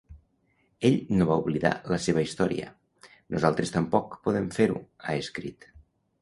Ell 0.87 0.95
no 1.19 1.27
va 1.31 1.35
oblidar 1.41 1.71
la 1.93 1.99
seva 2.05 2.23
història; 2.29 2.71
nosaltres 3.37 3.75
tampoc 3.77 4.17
podem 4.29 4.49
fer-ho, 4.57 4.83
ha 5.05 5.19
escrit. 5.27 5.71